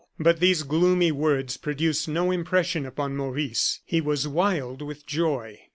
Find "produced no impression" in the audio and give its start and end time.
1.57-2.87